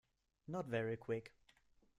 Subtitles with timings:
[0.47, 1.31] Not very Quick.